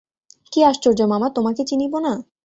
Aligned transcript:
কী 0.53 0.59
আশ্চর্য 0.63 0.99
মামা, 1.03 1.27
তোমাকে 1.29 1.61
চিনিব 1.65 1.93
না! 1.97 2.13